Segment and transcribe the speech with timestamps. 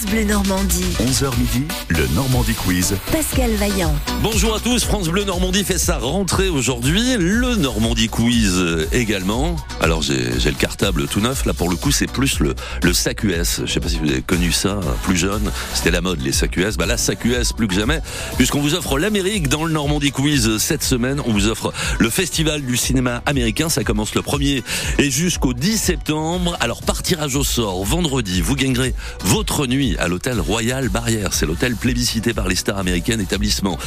[0.00, 0.84] France Bleu Normandie.
[0.98, 2.96] 11h midi, le Normandie Quiz.
[3.12, 3.94] Pascal Vaillant.
[4.22, 9.56] Bonjour à tous, France Bleu Normandie fait sa rentrée aujourd'hui, le Normandie Quiz également.
[9.82, 13.62] Alors j'ai le cartable tout neuf, là pour le coup c'est plus le, le SAQS,
[13.64, 16.32] je sais pas si vous avez connu ça, euh, plus jeune, c'était la mode les
[16.32, 18.00] SAQS, bah là SAQS plus que jamais,
[18.36, 22.62] puisqu'on vous offre l'Amérique dans le Normandie Quiz cette semaine, on vous offre le Festival
[22.62, 24.62] du cinéma américain, ça commence le 1er
[24.98, 28.94] et jusqu'au 10 septembre, alors par tirage au sort, vendredi, vous gagnerez
[29.24, 33.78] votre nuit à l'hôtel Royal Barrière, c'est l'hôtel plébiscité par les stars américaines, établissement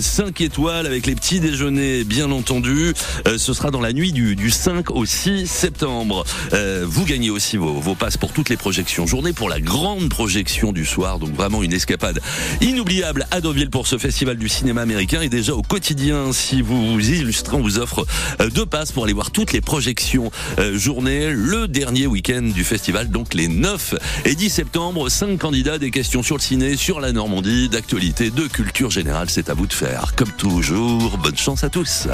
[0.00, 2.94] 5 étoiles avec les petits déjeuners bien entendu.
[3.26, 6.24] Euh, ce sera dans la nuit du, du 5 au 6 septembre.
[6.52, 9.06] Euh, vous gagnez aussi vos, passes pour toutes les projections.
[9.06, 12.20] Journée pour la grande projection du soir, donc vraiment une escapade
[12.60, 15.20] inoubliable à Deauville pour ce festival du cinéma américain.
[15.20, 18.06] Et déjà au quotidien, si vous vous illustrez, on vous offre
[18.40, 22.64] euh, deux passes pour aller voir toutes les projections euh, journée, le dernier week-end du
[22.64, 25.08] festival, donc les 9 et 10 septembre.
[25.08, 29.30] Cinq candidats, des questions sur le ciné, sur la Normandie, d'actualité, de culture générale.
[29.30, 30.14] C'est à vous de faire.
[30.14, 32.06] Comme toujours, bonne chance à tous.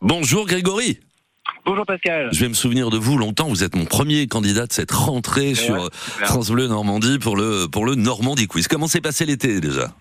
[0.00, 1.00] Bonjour Grégory.
[1.66, 2.28] Bonjour Pascal.
[2.30, 3.48] Je vais me souvenir de vous longtemps.
[3.48, 5.90] Vous êtes mon premier candidat de cette rentrée sur.
[6.22, 8.68] France Bleu Normandie pour le pour le Normandie Quiz.
[8.68, 9.92] Comment s'est passé l'été déjà?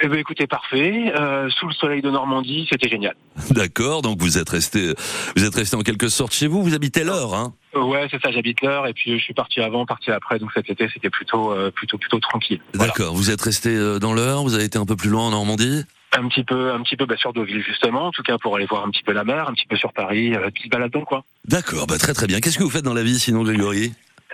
[0.00, 1.12] Eh ben écoutez, parfait.
[1.16, 3.14] Euh, sous le soleil de Normandie, c'était génial.
[3.50, 4.02] D'accord.
[4.02, 4.92] Donc vous êtes resté
[5.36, 6.64] vous êtes resté en quelque sorte chez vous.
[6.64, 7.54] Vous habitez l'heure, hein?
[7.84, 10.50] Ouais, c'est ça, j'habite l'heure et puis euh, je suis parti avant, parti après, donc
[10.54, 12.60] cet été c'était plutôt euh, plutôt plutôt tranquille.
[12.74, 12.92] Voilà.
[12.92, 13.14] D'accord.
[13.14, 14.42] Vous êtes resté euh, dans l'heure.
[14.42, 15.84] Vous avez été un peu plus loin en Normandie?
[16.12, 18.66] Un petit peu un petit peu bah, sur Deauville justement, en tout cas pour aller
[18.66, 21.00] voir un petit peu la mer, un petit peu sur Paris, euh, se balade dans
[21.00, 21.22] le coin.
[21.44, 21.86] D'accord.
[21.86, 22.40] Bah très très bien.
[22.40, 23.92] Qu'est-ce que vous faites dans la vie sinon, Grégory?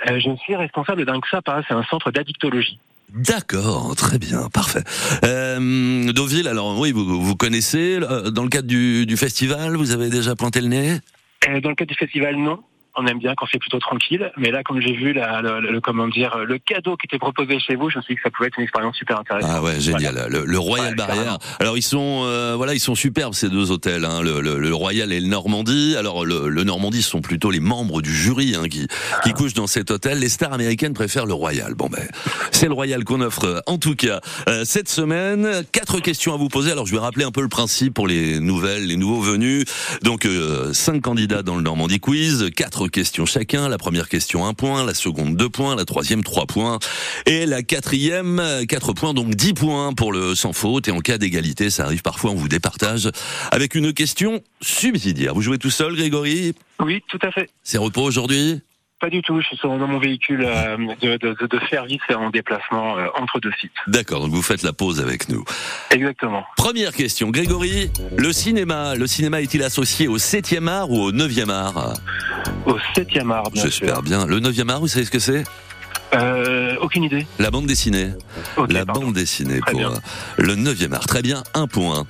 [0.09, 2.79] Euh, je suis responsable d'un XAPA, c'est un centre d'addictologie.
[3.15, 4.83] D'accord, très bien, parfait.
[5.23, 9.91] Euh, Deauville, alors oui, vous, vous connaissez, euh, dans le cadre du, du festival, vous
[9.91, 10.99] avez déjà planté le nez?
[11.47, 12.61] Euh, dans le cadre du festival, non.
[12.95, 15.81] On aime bien quand c'est plutôt tranquille, mais là, comme j'ai vu la, le, le-
[15.81, 18.31] comment dire, le cadeau qui était proposé chez vous, je me suis dit que ça
[18.31, 19.51] pouvait être une expérience super intéressante.
[19.55, 20.27] Ah ouais, génial.
[20.29, 21.39] Le, le Royal Barrière.
[21.59, 24.75] Alors ils sont, euh, voilà, ils sont superbes ces deux hôtels, hein, le, le- le
[24.75, 25.97] Royal et le Normandie.
[25.99, 28.87] Alors le, le Normandie ce sont plutôt les membres du jury hein, qui,
[29.25, 30.19] qui couchent dans cet hôtel.
[30.19, 31.75] Les stars américaines préfèrent le Royal.
[31.75, 32.07] Bon ben,
[32.51, 33.45] c'est le Royal qu'on offre.
[33.47, 34.21] euh, En tout cas,
[34.51, 36.73] euh, cette semaine, quatre questions à vous poser.
[36.73, 39.65] Alors je vais rappeler un peu le principe pour les nouvelles, les nouveaux venus.
[40.03, 43.69] Donc euh, cinq candidats dans le Normandie Quiz, quatre questions chacun.
[43.69, 46.79] La première question un point, la seconde deux points, la troisième trois points
[47.27, 50.89] et la quatrième quatre points, donc dix points pour le sans faute.
[50.89, 53.11] Et en cas d'égalité, ça arrive parfois, on vous départage
[53.51, 55.35] avec une question subsidiaire.
[55.35, 56.55] Vous jouez tout seul, Grégory?
[56.81, 57.49] Oui, tout à fait.
[57.63, 58.61] C'est repos aujourd'hui?
[59.01, 59.41] Pas du tout.
[59.41, 63.41] Je suis dans mon véhicule euh, de, de, de- service et en déplacement euh, entre
[63.41, 63.73] deux sites.
[63.89, 65.45] D'accord, donc vous faites la pause avec nous.
[65.91, 66.45] Exactement.
[66.57, 71.51] Première question, Grégory, le cinéma, le cinéma est-il associé au 7e art ou au 9e
[71.51, 71.95] art?
[72.67, 74.03] Au 7e art, bien J'espère sûr.
[74.03, 74.27] bien.
[74.27, 75.45] Le 9e art, vous savez ce que c'est?
[76.15, 77.27] Euh, aucune idée.
[77.39, 78.11] La bande dessinée.
[78.69, 79.07] La pardon.
[79.07, 79.93] bande dessinée Très pour bien.
[79.93, 79.99] euh,
[80.37, 81.07] le 9e art.
[81.07, 82.05] Très bien, un point.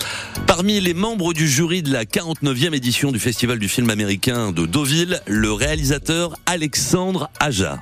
[0.47, 4.67] Parmi les membres du jury de la 49e édition du Festival du film américain de
[4.67, 7.81] Deauville, le réalisateur Alexandre Aja.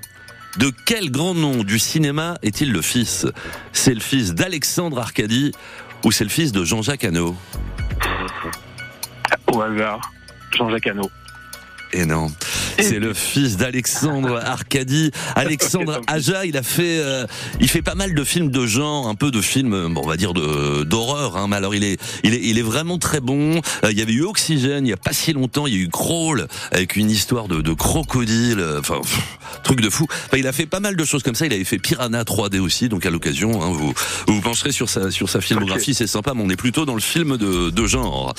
[0.58, 3.26] De quel grand nom du cinéma est-il le fils?
[3.72, 5.52] C'est le fils d'Alexandre Arcadi
[6.04, 7.34] ou c'est le fils de Jean-Jacques Hano?
[9.52, 10.00] Au hasard.
[10.56, 11.10] Jean-Jacques Hano.
[11.92, 12.30] Et non,
[12.82, 15.10] c'est le fils d'Alexandre Arcadi.
[15.36, 17.26] Alexandre Aja, il a fait, euh,
[17.60, 20.08] il fait pas mal de films de genre, un peu de films, euh, bon, on
[20.08, 21.36] va dire de d'horreur.
[21.36, 23.60] Hein, mais alors il est, il est, il est vraiment très bon.
[23.84, 25.80] Euh, il y avait eu Oxygène, il y a pas si longtemps, il y a
[25.80, 28.60] eu Crawl avec une histoire de, de crocodile.
[28.60, 29.20] euh, Enfin, pff,
[29.64, 30.06] truc de fou.
[30.26, 31.46] Enfin, il a fait pas mal de choses comme ça.
[31.46, 33.92] Il avait fait Piranha 3D aussi, donc à l'occasion, hein, vous,
[34.26, 36.32] vous vous pencherez sur sa, sur sa filmographie, c'est sympa.
[36.34, 38.34] Mais on est plutôt dans le film de, de genre.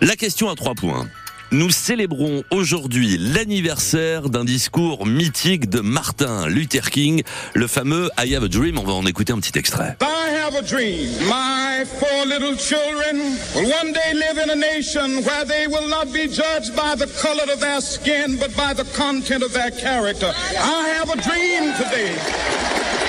[0.00, 1.06] La question à trois points.
[1.54, 7.22] Nous célébrons aujourd'hui l'anniversaire d'un discours mythique de Martin Luther King,
[7.54, 8.76] le fameux I Have a Dream.
[8.76, 9.96] On va en écouter un petit extrait.
[10.02, 11.08] I have a dream.
[11.28, 16.06] My four little children will one day live in a nation where they will not
[16.12, 20.32] be judged by the color of their skin, but by the content of their character.
[20.58, 22.16] I have a dream today.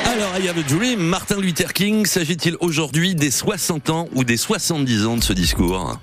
[0.06, 4.38] Alors, I Have a Dream, Martin Luther King, s'agit-il aujourd'hui des 60 ans ou des
[4.38, 6.00] 70 ans de ce discours?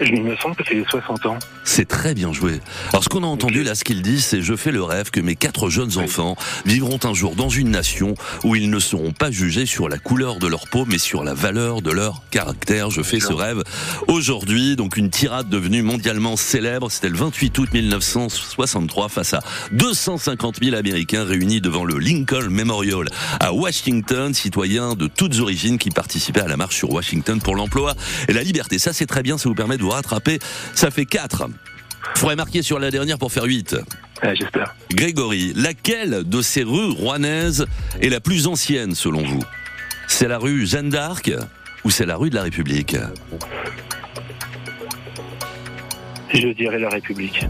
[0.00, 1.38] Il me semble que c'est les 60 ans.
[1.64, 2.60] C'est très bien joué.
[2.90, 5.20] Alors ce qu'on a entendu là, ce qu'il dit, c'est je fais le rêve que
[5.20, 8.14] mes quatre jeunes enfants vivront un jour dans une nation
[8.44, 11.34] où ils ne seront pas jugés sur la couleur de leur peau, mais sur la
[11.34, 12.90] valeur de leur caractère.
[12.90, 13.62] Je fais ce rêve
[14.06, 14.76] aujourd'hui.
[14.76, 16.90] Donc une tirade devenue mondialement célèbre.
[16.90, 19.40] C'était le 28 août 1963 face à
[19.72, 23.06] 250 000 Américains réunis devant le Lincoln Memorial
[23.40, 27.94] à Washington, citoyens de toutes origines qui participaient à la marche sur Washington pour l'emploi
[28.28, 28.78] et la liberté.
[28.78, 30.38] Ça c'est très bien, ça vous permet de vous rattraper.
[30.74, 31.48] Ça fait 4.
[32.16, 33.76] Faudrait marquer sur la dernière pour faire 8.
[34.22, 34.74] Ouais, J'espère.
[34.92, 37.66] Grégory, laquelle de ces rues rouennaises
[38.00, 39.42] est la plus ancienne selon vous?
[40.08, 41.30] C'est la rue Jeanne d'Arc
[41.84, 42.96] ou c'est la rue de la République?
[46.32, 47.46] Je dirais la République.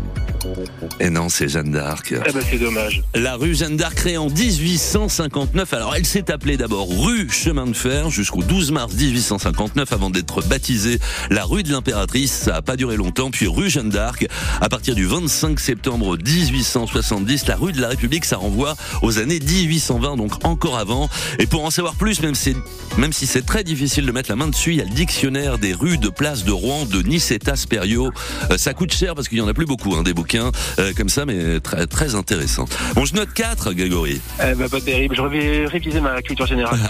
[1.01, 2.15] Et non, c'est Jeanne d'Arc.
[2.17, 3.03] Ah bah c'est dommage.
[3.15, 5.73] La rue Jeanne d'Arc créée en 1859.
[5.75, 10.43] Alors elle s'est appelée d'abord rue Chemin de Fer jusqu'au 12 mars 1859 avant d'être
[10.43, 10.99] baptisée
[11.31, 12.33] la rue de l'Impératrice.
[12.33, 13.31] Ça a pas duré longtemps.
[13.31, 14.27] Puis rue Jeanne d'Arc.
[14.61, 19.41] À partir du 25 septembre 1870, la rue de la République, ça renvoie aux années
[19.41, 21.09] 1820, donc encore avant.
[21.39, 24.73] Et pour en savoir plus, même, si c'est très difficile de mettre la main dessus,
[24.73, 28.13] il y a le dictionnaire des rues de place de Rouen de Niceta Sperio.
[28.51, 30.93] Euh, ça coûte cher parce qu'il y en a plus beaucoup, hein, des bouquins euh,
[30.97, 32.67] comme ça, mais très, très intéressant.
[32.95, 34.21] Bon, je note 4, Grégory.
[34.41, 35.17] Eh bah, pas terrible.
[35.17, 36.79] Je vais réviser ma culture générale.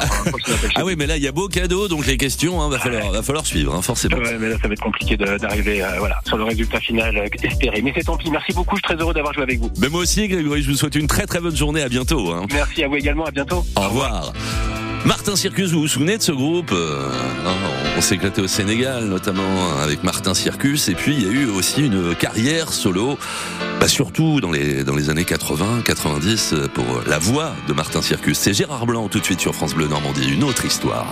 [0.76, 3.11] Ah oui, mais là, il y a beau cadeau, donc les questions, hein, va falloir,
[3.11, 4.17] va falloir suivre, hein, forcément.
[4.17, 7.26] Ouais, mais là, ça va être compliqué d'arriver euh, voilà, sur le résultat final euh,
[7.43, 7.82] espéré.
[7.82, 8.31] Mais c'est tant pis.
[8.31, 8.76] Merci beaucoup.
[8.76, 9.70] Je suis très heureux d'avoir joué avec vous.
[9.79, 11.82] Mais moi aussi, Grégory, je vous souhaite une très très bonne journée.
[11.82, 12.31] À bientôt.
[12.32, 12.46] Hein.
[12.52, 13.25] Merci à vous également.
[13.25, 13.64] À bientôt.
[13.76, 14.32] Au revoir.
[15.05, 17.08] Martin Circus, vous vous souvenez de ce groupe Euh,
[17.44, 17.50] non,
[17.98, 20.88] On s'est éclaté au Sénégal, notamment avec Martin Circus.
[20.88, 23.18] Et puis, il y a eu aussi une carrière solo,
[23.80, 28.38] bah, surtout dans les, dans les années 80, 90, pour la voix de Martin Circus.
[28.38, 30.32] C'est Gérard Blanc, tout de suite sur France Bleu Normandie.
[30.32, 31.08] Une autre histoire.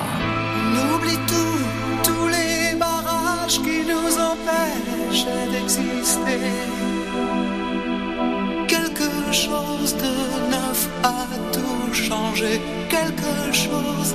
[0.77, 6.39] On oublie tout, tous les barrages qui nous empêchent d'exister.
[8.69, 14.15] Quelque chose de neuf a tout changé, quelque chose,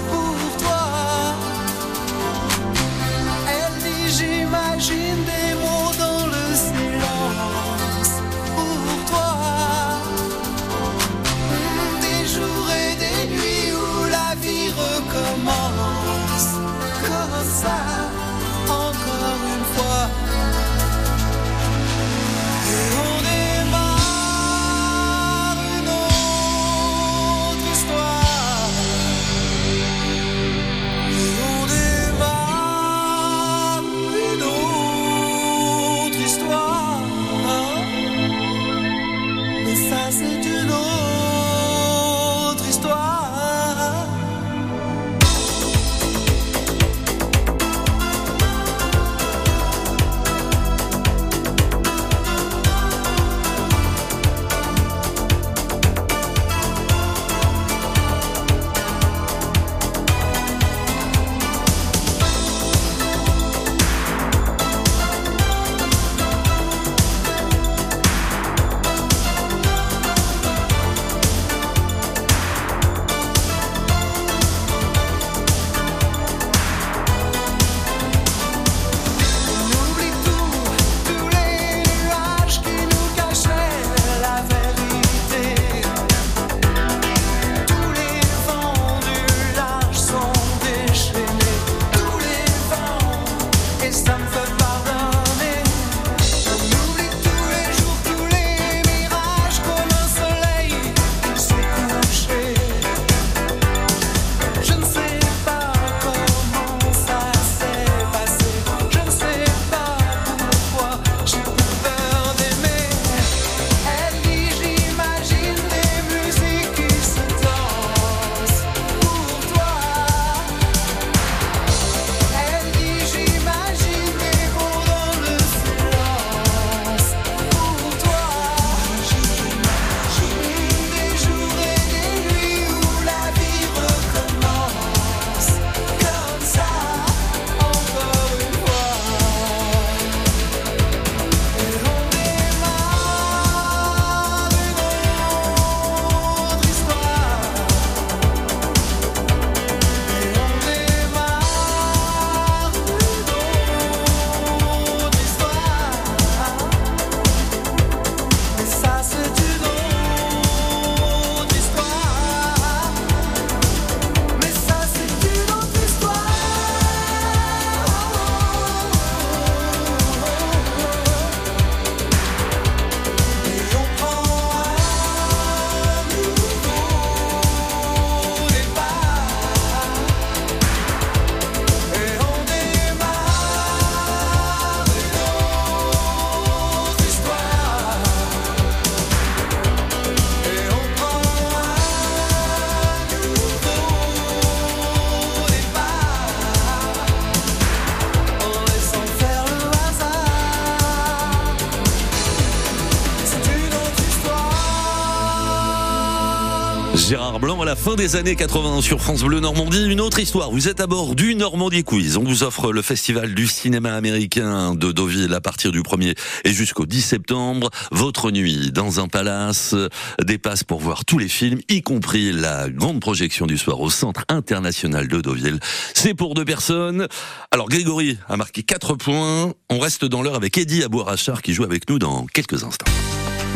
[207.63, 209.85] La fin des années 80 sur France Bleu Normandie.
[209.85, 210.51] Une autre histoire.
[210.51, 212.17] Vous êtes à bord du Normandie Quiz.
[212.17, 216.53] On vous offre le festival du cinéma américain de Deauville à partir du 1er et
[216.53, 217.69] jusqu'au 10 septembre.
[217.91, 219.75] Votre nuit dans un palace,
[220.21, 223.89] des passes pour voir tous les films, y compris la grande projection du soir au
[223.89, 225.59] Centre international de Deauville.
[225.93, 227.07] C'est pour deux personnes.
[227.51, 229.53] Alors Grégory a marqué 4 points.
[229.69, 232.91] On reste dans l'heure avec Eddie Abouarachar qui joue avec nous dans quelques instants.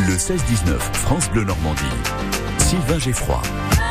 [0.08, 1.82] Le 16-19 France Bleu Normandie.
[2.66, 2.98] Sylvain.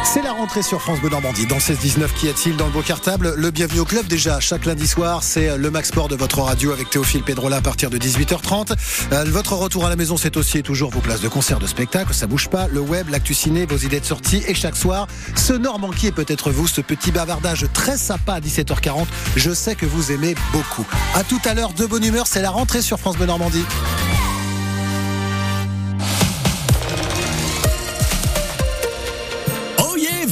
[0.02, 1.46] C'est la rentrée sur France Bleu Normandie.
[1.46, 4.40] Dans 16-19, qui est-il dans le beau cartable Le bienvenu au club déjà.
[4.40, 7.88] Chaque lundi soir, c'est le Max Sport de votre radio avec Théophile Pedrola à partir
[7.88, 8.74] de 18h30.
[9.12, 11.68] Euh, votre retour à la maison, c'est aussi et toujours vos places de concert, de
[11.68, 12.12] spectacle.
[12.12, 12.66] Ça bouge pas.
[12.66, 14.42] Le web, l'actu ciné, vos idées de sortie.
[14.48, 18.40] Et chaque soir, ce Normand qui est peut-être vous, ce petit bavardage très sympa à
[18.40, 19.06] 17h40.
[19.36, 20.86] Je sais que vous aimez beaucoup.
[21.14, 22.26] À tout à l'heure, de bonne humeur.
[22.26, 23.64] C'est la rentrée sur France Bleu Normandie.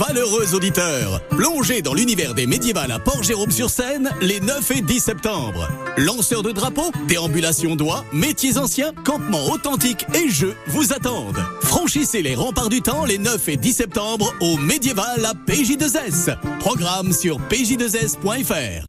[0.09, 5.68] Valeureux auditeurs Plongez dans l'univers des médiévales à Port-Jérôme-sur-Seine les 9 et 10 septembre.
[5.97, 11.44] Lanceurs de drapeaux, déambulations d'oie, métiers anciens, campements authentiques et jeux vous attendent.
[11.62, 16.37] Franchissez les remparts du temps les 9 et 10 septembre au médiéval à PJ2S.
[16.59, 18.87] Programme sur pj2s.fr.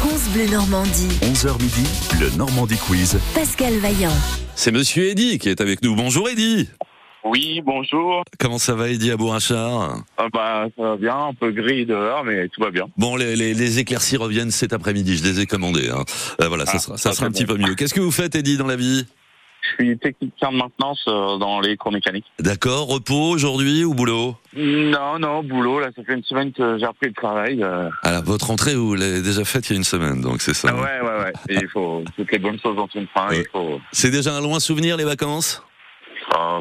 [0.00, 1.08] France Bleu Normandie.
[1.22, 1.84] 11h midi,
[2.20, 3.18] le Normandie Quiz.
[3.34, 4.12] Pascal Vaillant.
[4.54, 5.94] C'est Monsieur Eddy qui est avec nous.
[5.94, 6.68] Bonjour Eddy.
[7.28, 8.22] Oui, bonjour.
[8.38, 12.48] Comment ça va Eddy Abouachar Ah bah, ça va bien, un peu gris dehors, mais
[12.48, 12.86] tout va bien.
[12.96, 15.16] Bon, les, les, les éclaircies reviennent cet après-midi.
[15.16, 15.90] Je les ai commandées.
[15.90, 16.04] Hein.
[16.40, 17.74] Euh, voilà, ça Ah, sera, ça ça, sera un petit peu mieux.
[17.74, 19.06] Qu'est-ce que vous faites, Eddy, dans la vie?
[19.78, 22.26] Je suis technicien de maintenance euh, dans les cours mécaniques.
[22.38, 24.36] D'accord, repos aujourd'hui ou boulot?
[24.56, 27.62] Non, non, boulot, là, ça fait une semaine que j'ai repris le travail.
[27.64, 27.88] euh.
[28.04, 30.68] Alors, votre entrée, vous l'avez déjà faite il y a une semaine, donc c'est ça.
[30.70, 31.32] Ah ouais, ouais, ouais.
[31.48, 33.28] Et il faut toutes les bonnes choses dans une fin.
[33.30, 33.40] Ouais.
[33.40, 33.80] Il faut.
[33.90, 35.64] C'est déjà un loin souvenir, les vacances?
[36.36, 36.60] Euh,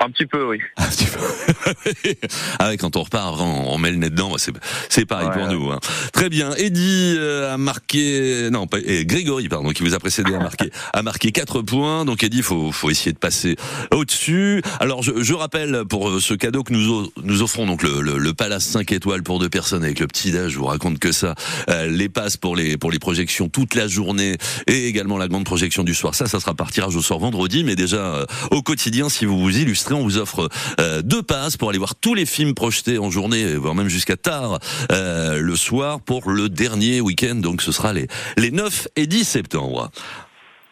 [0.00, 0.58] un petit peu, oui.
[0.76, 1.18] Un petit peu.
[2.58, 5.42] ah ouais, quand on repart, on, on met le nez dedans, c'est, pareil Ouais, pour
[5.42, 5.52] ouais.
[5.54, 5.70] nous.
[5.70, 5.80] Hein.
[6.12, 6.52] Très bien.
[6.56, 10.70] Eddie euh, a marqué, non, pas, et Grégory, pardon, qui vous a précédé, a marqué,
[10.92, 12.04] a marqué 4 points.
[12.04, 13.56] Donc Eddie, faut, faut essayer de passer
[13.92, 14.62] au-dessus.
[14.80, 18.18] Alors, je, je rappelle pour euh, ce cadeau que nous, nous offrons, donc le, le,
[18.18, 21.12] le Palace 5 étoiles pour deux personnes avec le petit déj, je vous raconte que
[21.12, 21.34] ça,
[21.68, 24.36] euh, les passes pour les, pour les projections toute la journée
[24.66, 26.14] et également la grande projection du soir.
[26.14, 29.38] Ça, ça sera par tirage au sort vendredi, mais déjà euh, au quotidien, si vous
[29.38, 30.48] vous illustrez, on vous offre
[30.80, 34.16] euh, deux passes pour aller voir tous les films projetés en journée, voire même jusqu'à
[34.16, 34.58] tard
[34.90, 37.36] euh, le soir pour le dernier week-end.
[37.36, 39.90] Donc ce sera les, les 9 et 10 septembre.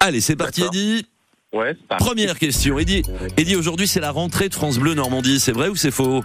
[0.00, 0.62] Allez, c'est parti.
[0.62, 1.06] Eddy.
[1.52, 1.76] Ouais.
[1.98, 3.02] Première question, Eddy.
[3.36, 5.40] Eddy, aujourd'hui, c'est la rentrée de France Bleu Normandie.
[5.40, 6.22] C'est vrai ou c'est faux?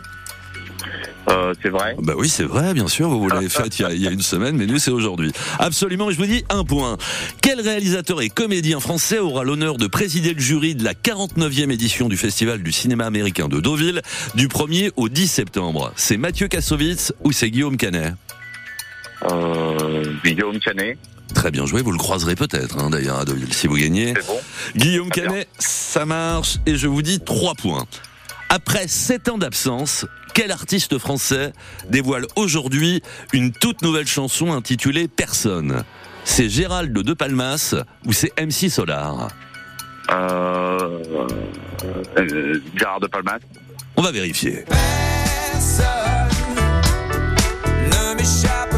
[1.29, 1.95] Euh, c'est vrai.
[1.99, 3.09] Bah oui, c'est vrai, bien sûr.
[3.09, 4.91] Vous, vous l'avez fait il y, a, il y a une semaine, mais nous, c'est
[4.91, 5.31] aujourd'hui.
[5.59, 6.11] Absolument.
[6.11, 6.97] Je vous dis un point.
[7.41, 12.09] Quel réalisateur et comédien français aura l'honneur de présider le jury de la 49e édition
[12.09, 14.01] du Festival du cinéma américain de Deauville
[14.35, 15.91] du 1er au 10 septembre?
[15.95, 18.13] C'est Mathieu Kassovitz ou c'est Guillaume Canet?
[19.31, 20.97] Euh, Guillaume Canet.
[21.33, 24.13] Très bien joué, vous le croiserez peut-être hein, d'ailleurs à Deauville si vous gagnez.
[24.15, 24.39] C'est bon.
[24.75, 25.09] Guillaume.
[25.09, 27.85] Canet, ça marche et je vous dis trois points.
[28.55, 31.51] Après sept ans d'absence, quel artiste français
[31.89, 35.83] dévoile aujourd'hui une toute nouvelle chanson intitulée Personne
[36.23, 39.27] C'est Gérald de Palmas ou c'est MC Solar?
[40.09, 41.03] Euh,
[42.17, 43.39] euh, Gérard de Palmas.
[43.97, 44.63] On va vérifier.
[45.51, 45.83] Personne
[47.91, 48.74] ne m'échappe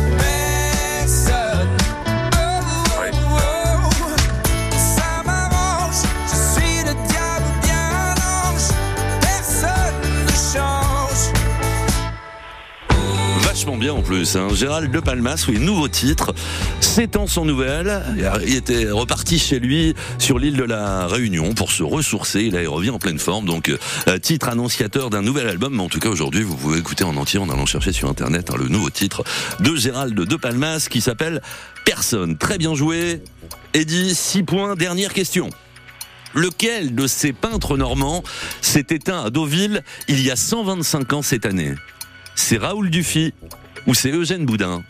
[13.75, 14.37] Bien en plus.
[14.37, 14.47] Hein.
[14.53, 16.33] Gérald de Palmas, oui, nouveau titre.
[16.79, 18.01] Sept ans sans nouvelles.
[18.47, 22.43] Il était reparti chez lui sur l'île de la Réunion pour se ressourcer.
[22.43, 23.45] Il est revient en pleine forme.
[23.45, 23.69] Donc,
[24.07, 25.75] euh, titre annonciateur d'un nouvel album.
[25.75, 28.49] Mais en tout cas, aujourd'hui, vous pouvez écouter en entier en allant chercher sur Internet
[28.49, 29.23] hein, le nouveau titre
[29.59, 31.41] de Gérald de Palmas qui s'appelle
[31.83, 32.37] Personne.
[32.37, 33.21] Très bien joué.
[33.73, 34.75] Eddie, 6 points.
[34.75, 35.49] Dernière question.
[36.33, 38.23] Lequel de ces peintres normands
[38.61, 41.75] s'est éteint à Deauville il y a 125 ans cette année?
[42.39, 43.33] C'est Raoul Dufy
[43.87, 44.83] ou c'est Eugène Boudin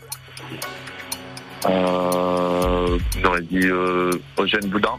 [1.66, 4.96] Euh, on aurait dit euh, Eugène Boudin.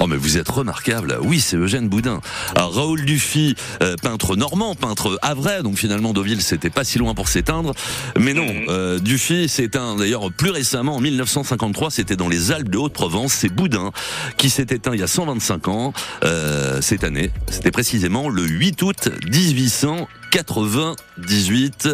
[0.00, 1.16] Oh mais vous êtes remarquable.
[1.22, 2.20] Oui, c'est Eugène Boudin.
[2.56, 7.14] Alors, Raoul Dufy, euh, peintre normand, peintre havrais, donc finalement Deauville c'était pas si loin
[7.14, 7.72] pour s'éteindre.
[8.18, 8.64] Mais non, Mhm.
[8.68, 13.32] euh, Dufy s'est éteint d'ailleurs plus récemment en 1953, c'était dans les Alpes de Haute-Provence,
[13.32, 13.92] c'est Boudin
[14.36, 15.92] qui s'est éteint il y a 125 ans
[16.24, 17.30] euh, cette année.
[17.48, 21.88] C'était précisément le 8 août 1898.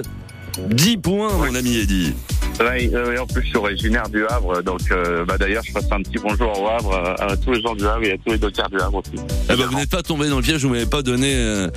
[0.59, 2.13] 10 points mon ami Eddy.
[2.61, 5.87] Euh, et en plus, je suis originaire du Havre, donc euh, bah, d'ailleurs, je passe
[5.93, 8.33] un petit bonjour au Havre euh, à tous les gens du Havre et à tous
[8.33, 9.23] les dockers du Havre aussi.
[9.51, 11.69] Eh ben, vous n'êtes pas tombé dans le piège, vous m'avez pas donné, euh,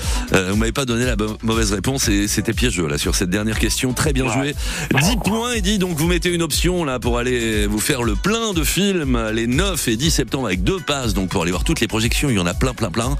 [0.50, 3.94] vous m'avez pas donné la mauvaise réponse et c'était piégeux là sur cette dernière question.
[3.94, 4.56] Très bien joué.
[4.94, 8.52] 10 points dit donc vous mettez une option là pour aller vous faire le plein
[8.52, 11.80] de films les 9 et 10 septembre avec deux passes donc pour aller voir toutes
[11.80, 12.30] les projections.
[12.30, 13.16] Il y en a plein, plein, plein,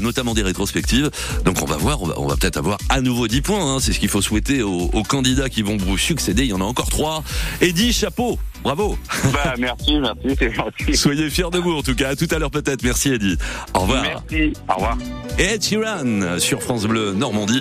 [0.00, 1.10] notamment des rétrospectives.
[1.44, 3.74] Donc on va voir, on va, on va peut-être avoir à nouveau 10 points.
[3.74, 3.78] hein.
[3.80, 6.44] C'est ce qu'il faut souhaiter aux, aux candidats qui vont vous succéder.
[6.44, 7.22] Il y en a encore trois.
[7.60, 8.98] Eddie, chapeau, bravo.
[9.32, 10.96] Bah, merci, merci, c'est gentil.
[10.96, 12.10] Soyez fiers de vous en tout cas.
[12.10, 12.82] À tout à l'heure peut-être.
[12.82, 13.36] Merci Eddie.
[13.74, 14.02] Au revoir.
[14.02, 14.98] Merci, au revoir.
[15.38, 17.60] Et Ed Sheeran sur France Bleu Normandie.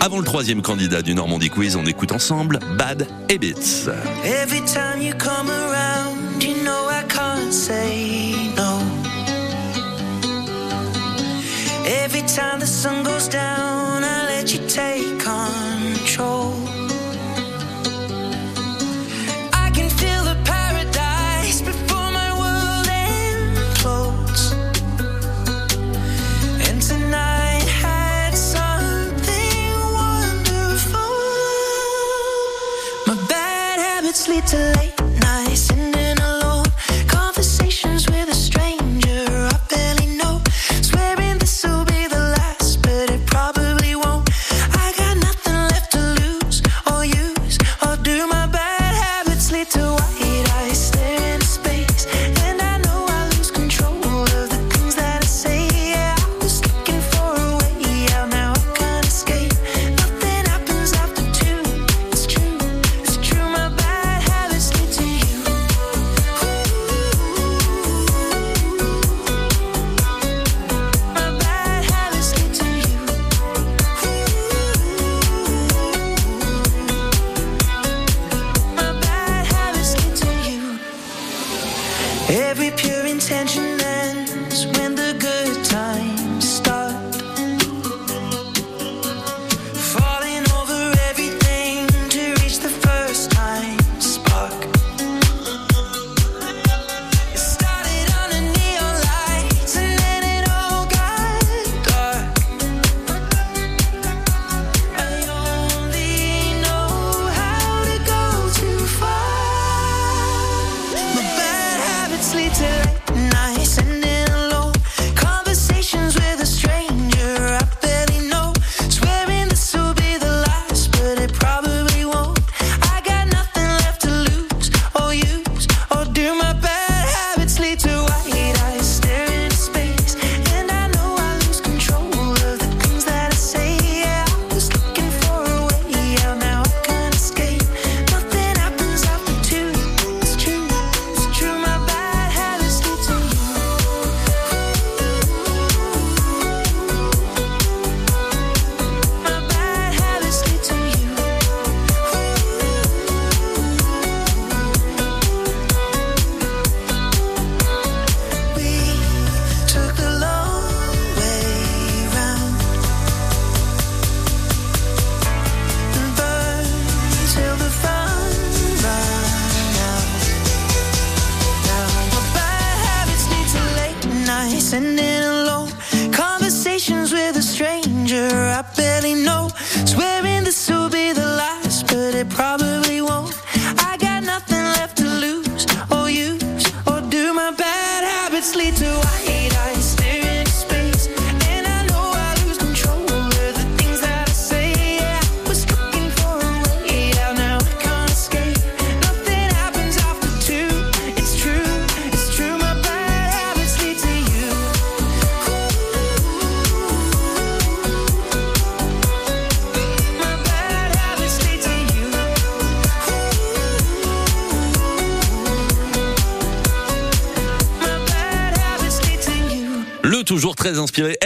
[0.00, 3.88] Avant le troisième candidat du Normandie Quiz, on écoute ensemble Bad Habits.
[4.24, 8.80] Every time you come around, you know I can't say no.
[11.86, 16.59] Every time the sun goes down, I let you take control.
[34.50, 34.99] too late.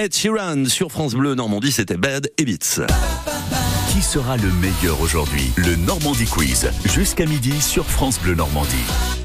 [0.05, 2.83] Ed Sheeran sur France Bleu Normandie, c'était Bad Habits.
[3.91, 5.51] Qui sera le meilleur aujourd'hui?
[5.57, 8.69] Le Normandie Quiz, jusqu'à midi sur France Bleu Normandie.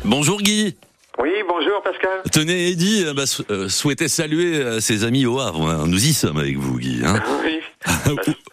[0.06, 0.78] Bonjour Guy.
[1.22, 2.22] Oui, bonjour Pascal.
[2.32, 5.70] Tenez, Eddie euh, bah, sou- euh, souhaitait saluer euh, ses amis au Havre.
[5.70, 5.84] hein.
[5.86, 7.02] Nous y sommes avec vous, Guy.
[7.04, 7.22] hein.
[7.44, 7.60] Oui.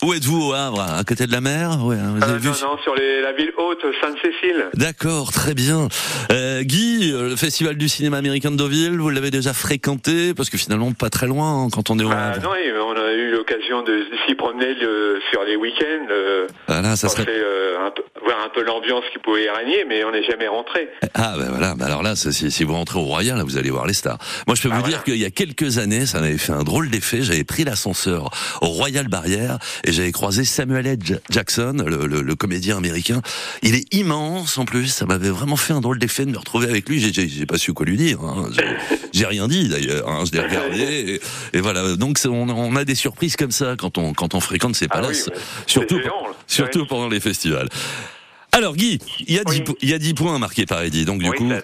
[0.02, 2.48] Où êtes-vous au Havre À côté de la mer ouais, hein, vous avez Euh, vu
[2.48, 4.66] non, non, sur les- la ville haute, Sainte-Cécile.
[4.74, 5.88] D'accord, très bien.
[6.32, 10.50] Euh, Guy, euh, le Festival du cinéma américain de Deauville, vous l'avez déjà fréquenté Parce
[10.50, 12.42] que finalement, pas très loin hein, quand on est au Ah, Havre.
[12.42, 16.96] non, et on a eu l'occasion de s'y promener le- sur les week-ends, euh, Voilà,
[16.96, 17.26] ça serait...
[17.28, 20.48] euh, un peu- voir un peu l'ambiance qui pouvait y régner, mais on n'est jamais
[20.48, 20.88] rentré.
[21.14, 23.70] Ah ben voilà, bah alors là, si, si vous rentrez au Royal, là, vous allez
[23.70, 24.18] voir les stars.
[24.46, 24.96] Moi, je peux Ah, vous voilà.
[24.96, 27.22] dire qu'il y a quelques années, ça m'avait fait un drôle d'effet.
[27.22, 28.30] J'avais pris l'ascenseur
[28.62, 30.98] au Royal Barrière et j'avais croisé Samuel L.
[31.30, 33.22] Jackson, le, le- le comédien américain.
[33.62, 34.88] Il est immense en plus.
[34.88, 37.00] Ça m'avait vraiment fait un drôle d'effet de me retrouver avec lui.
[37.00, 38.18] J'ai- pas su quoi lui dire.
[38.22, 38.48] hein.
[39.12, 40.08] J'ai- rien dit d'ailleurs.
[40.08, 40.24] hein.
[40.26, 41.20] Je l'ai regardé
[41.52, 41.96] et, et voilà.
[41.96, 44.96] Donc on, on a des surprises comme ça quand on quand on fréquente ces Ah
[44.98, 45.30] oui, palaces,
[45.66, 47.68] surtout géant, surtout pendant les festivals.
[48.56, 49.60] Alors Guy, il y a 10 Oui.
[49.64, 51.04] po- il y a 10 points marqués par Eddie.
[51.04, 51.60] Donc du oui, coup, la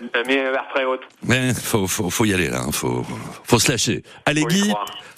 [0.53, 1.01] barre très haute.
[1.27, 3.07] mais faut, faut, faut y aller là, hein, faut,
[3.45, 4.03] faut se lâcher.
[4.27, 4.71] Allez Guy,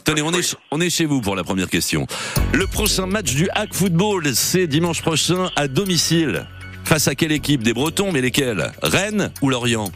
[0.04, 2.06] tenez, on est, ch- on est chez vous pour la première question.
[2.52, 6.46] Le prochain match du Hack Football, c'est dimanche prochain à domicile.
[6.84, 7.64] Face à quelle équipe?
[7.64, 8.70] Des Bretons, mais lesquels?
[8.82, 9.90] Rennes ou Lorient?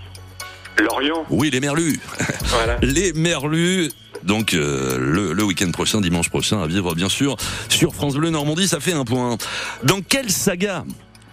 [0.78, 2.00] Lorient, Oui, les Merlus.
[2.46, 2.78] voilà.
[2.82, 3.90] Les Merlus.
[4.24, 7.36] Donc euh, le, le week-end prochain, dimanche prochain, à vivre bien sûr
[7.68, 9.38] sur France Bleu Normandie, ça fait un point.
[9.84, 10.84] Dans quelle saga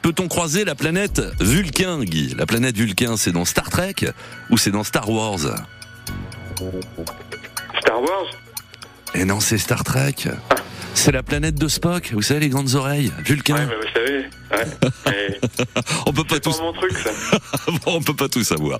[0.06, 2.36] peut-on croiser la planète Vulcain, Guy?
[2.38, 3.96] La planète Vulcain, c'est dans Star Trek
[4.52, 5.40] ou c'est dans Star Wars?
[7.80, 8.30] Star Wars?
[9.16, 10.14] Et non, c'est Star Trek.
[10.94, 13.56] C'est la planète de Spock, vous savez les grandes oreilles, Vulcain.
[13.56, 14.26] Ouais, mais vous savez.
[14.52, 15.40] Ouais.
[16.06, 17.10] On peut pas tout, pas mon truc, ça.
[17.88, 18.78] on peut pas tout savoir.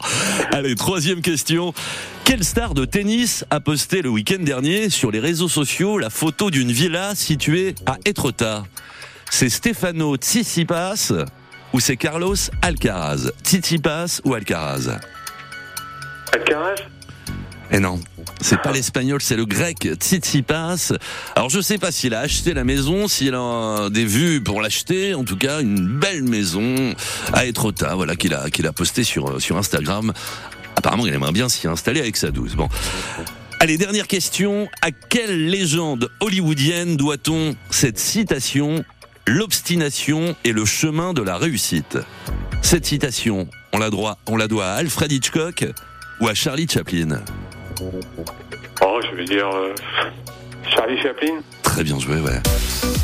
[0.52, 1.74] Allez, troisième question.
[2.24, 6.52] Quelle star de tennis a posté le week-end dernier sur les réseaux sociaux la photo
[6.52, 8.64] d'une villa située à Etretat
[9.30, 11.12] C'est Stefano Tsitsipas
[11.74, 13.32] ou c'est Carlos Alcaraz?
[13.44, 15.00] Tsitsipas ou Alcaraz?
[16.34, 16.76] Alcaraz?
[17.72, 18.00] Eh non,
[18.42, 20.94] c'est pas l'espagnol, c'est le grec Tsitsipas.
[21.36, 25.16] Alors je sais pas s'il a acheté la maison, s'il a des vues pour l'acheter,
[25.16, 26.94] en tout cas une belle maison
[27.34, 30.14] à Etretat, voilà qu'il a qu'il a posté sur sur Instagram.
[30.78, 32.54] Apparemment, il aimerait bien s'y installer avec sa douce.
[32.54, 32.70] Bon.
[33.60, 34.68] Allez, dernière question.
[34.82, 38.84] À quelle légende hollywoodienne doit-on cette citation
[39.28, 41.98] L'obstination est le chemin de la réussite.
[42.62, 45.66] Cette citation, on la doit, à Alfred Hitchcock
[46.22, 47.22] ou à Charlie Chaplin
[47.82, 49.50] Oh, je vais dire.
[49.50, 49.74] euh,
[50.70, 51.42] Charlie Chaplin?
[51.76, 52.40] Très bien joué, ouais.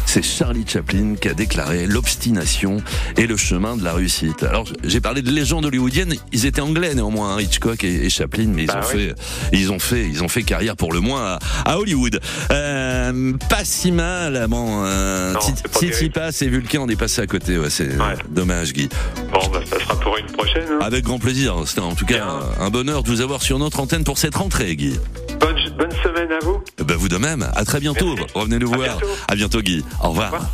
[0.06, 2.78] C'est Charlie Chaplin qui a déclaré l'obstination
[3.18, 4.44] est le chemin de la réussite.
[4.44, 8.48] Alors j'ai parlé de légende hollywoodienne, ils étaient anglais néanmoins, hein, Hitchcock et, et Chaplin,
[8.48, 9.08] mais ils Bah ont oui.
[9.10, 9.16] fait,
[9.58, 12.20] ils ont fait, ils ont fait carrière pour le moins à, à Hollywood.
[12.52, 14.84] Euh, pas si mal, bon.
[14.86, 15.70] Euh, Titi- c'est
[16.10, 18.16] pas Tsitsipas et Vulcain, on est passé à côté, ouais, c'est Ouais.
[18.30, 18.88] dommage, Guy.
[19.34, 20.64] Bon, bah, ça sera pour une prochaine.
[20.72, 20.80] hein.
[20.82, 21.56] Avec grand plaisir.
[21.66, 22.40] C'était en tout cas Bien.
[22.60, 24.98] un bonheur de vous avoir sur notre antenne pour cette rentrée, Guy.
[25.40, 26.62] Bonne, bonne semaine à vous.
[26.84, 27.48] Ben vous de même.
[27.56, 28.16] À très bientôt.
[28.16, 28.34] Merci.
[28.36, 28.98] Revenez nous À voir.
[28.98, 29.14] bientôt.
[29.28, 29.84] À bientôt, Guy.
[30.04, 30.32] Au revoir.
[30.32, 30.50] Au revoir.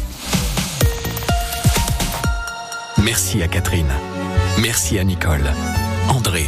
[3.04, 3.92] Merci à Catherine.
[4.60, 5.44] Merci à Nicole,
[6.10, 6.46] André,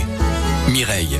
[0.70, 1.20] Mireille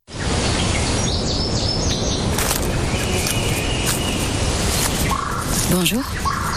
[5.71, 6.03] Bonjour.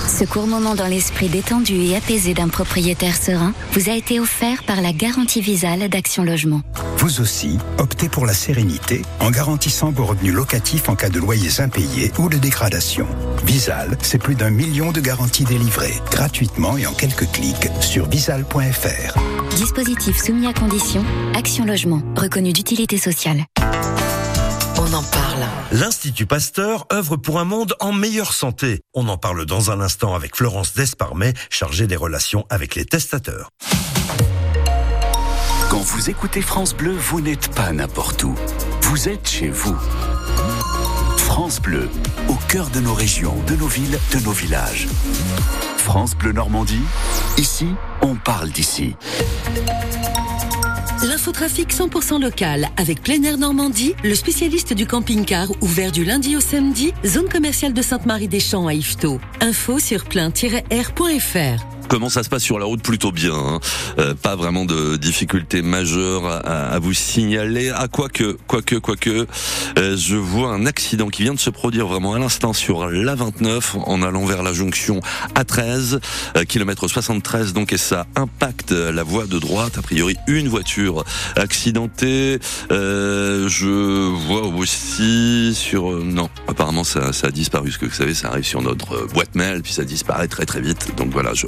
[0.08, 4.64] Ce court moment dans l'esprit détendu et apaisé d'un propriétaire serein vous a été offert
[4.64, 6.62] par la garantie visale d'Action Logement.
[6.98, 11.60] Vous aussi, optez pour la sérénité en garantissant vos revenus locatifs en cas de loyers
[11.60, 13.06] impayés ou de dégradation.
[13.44, 19.18] Visal, c'est plus d'un million de garanties délivrées, gratuitement et en quelques clics sur visal.fr.
[19.56, 21.04] Dispositif soumis à condition,
[21.36, 23.44] Action Logement, reconnu d'utilité sociale.
[24.94, 25.44] On en parle.
[25.72, 28.80] L'Institut Pasteur œuvre pour un monde en meilleure santé.
[28.94, 33.48] On en parle dans un instant avec Florence Desparmet, chargée des relations avec les testateurs.
[35.68, 38.36] Quand vous écoutez France Bleu, vous n'êtes pas n'importe où.
[38.82, 39.76] Vous êtes chez vous.
[41.16, 41.88] France Bleu,
[42.28, 44.86] au cœur de nos régions, de nos villes, de nos villages.
[45.76, 46.84] France Bleu Normandie,
[47.36, 47.66] ici,
[48.00, 48.94] on parle d'ici.
[51.04, 56.40] L'infotrafic 100% local avec Plein Air Normandie, le spécialiste du camping-car ouvert du lundi au
[56.40, 59.20] samedi, zone commerciale de Sainte-Marie-des-Champs à Yvetot.
[59.40, 61.73] Info sur plein-air.fr.
[61.88, 63.34] Comment ça se passe sur la route Plutôt bien.
[63.34, 63.60] hein.
[63.98, 67.70] Euh, pas vraiment de difficultés majeures à, à vous signaler.
[67.74, 69.26] Ah, quoique, quoique, quoique,
[69.78, 73.14] euh, je vois un accident qui vient de se produire vraiment à l'instant sur la
[73.14, 75.00] 29 en allant vers la jonction
[75.34, 76.00] A13,
[76.36, 79.78] euh, kilomètre 73 donc et ça impacte la voie de droite.
[79.78, 81.04] A priori, une voiture
[81.36, 82.38] accidentée.
[82.72, 87.70] Euh, je vois aussi sur euh, non, apparemment ça, ça a disparu.
[87.70, 90.60] Ce que vous savez, ça arrive sur notre boîte mail puis ça disparaît très très
[90.60, 90.96] vite.
[90.96, 91.46] Donc voilà, je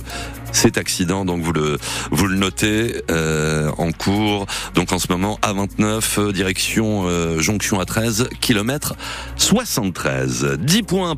[0.56, 1.24] cet accident.
[1.24, 1.78] Donc vous le
[2.10, 4.46] vous le notez euh, en cours.
[4.74, 8.94] Donc en ce moment à 29 euh, direction euh, jonction à 13 km
[9.36, 10.56] 73.
[10.58, 11.14] 10 points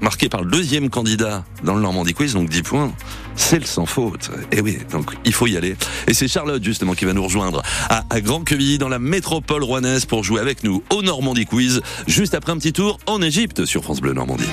[0.00, 2.34] marqués par le deuxième candidat dans le Normandie Quiz.
[2.34, 2.92] Donc 10 points,
[3.36, 4.30] c'est le sans faute.
[4.50, 5.76] Et oui, donc il faut y aller.
[6.06, 9.62] Et c'est Charlotte justement qui va nous rejoindre à, à Grand Quevilly dans la métropole
[9.62, 11.80] rouennaise pour jouer avec nous au Normandie Quiz.
[12.06, 14.48] Juste après un petit tour en Égypte sur France Bleu Normandie.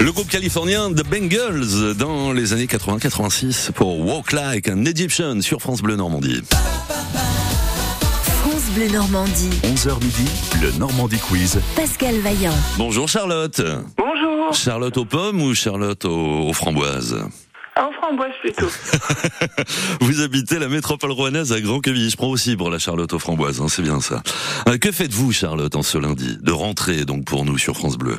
[0.00, 5.60] Le groupe californien The Bengals dans les années 80-86 pour Walk Like an Egyptian sur
[5.60, 6.40] France Bleu Normandie.
[8.42, 9.50] France Bleu Normandie.
[9.62, 10.24] 11h midi,
[10.62, 11.60] le Normandie Quiz.
[11.76, 12.54] Pascal Vaillant.
[12.78, 13.60] Bonjour Charlotte.
[13.98, 14.54] Bonjour.
[14.54, 17.22] Charlotte aux pommes ou Charlotte aux, aux framboises?
[17.76, 18.68] En framboise plutôt.
[20.00, 22.08] Vous habitez la métropole rouennaise à Grand Quevilly.
[22.10, 24.22] Je prends aussi pour la Charlotte aux framboises, hein, c'est bien ça.
[24.66, 28.18] Euh, que faites-vous Charlotte en ce lundi De rentrée donc pour nous sur France Bleu?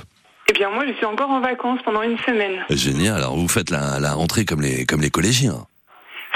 [0.51, 2.65] Eh bien, moi, je suis encore en vacances pendant une semaine.
[2.69, 5.65] Génial, alors vous faites la, la rentrée comme les, comme les collégiens.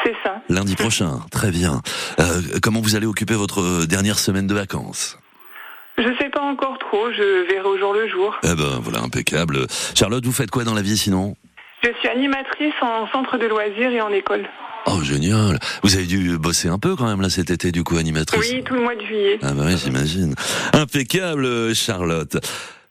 [0.05, 0.41] C'est ça.
[0.47, 1.81] Lundi prochain, très bien.
[2.21, 5.19] Euh, comment vous allez occuper votre dernière semaine de vacances?
[5.97, 8.33] Je sais pas encore trop, je verrai au jour le jour.
[8.43, 9.67] Eh ben voilà, impeccable.
[9.95, 11.35] Charlotte, vous faites quoi dans la vie sinon?
[11.83, 14.47] Je suis animatrice en centre de loisirs et en école.
[14.85, 15.59] Oh génial.
[15.83, 18.49] Vous avez dû bosser un peu quand même là cet été du coup animatrice.
[18.49, 19.39] Oui, tout le mois de juillet.
[19.41, 20.35] Ah bah oui, j'imagine.
[20.71, 22.37] Impeccable Charlotte.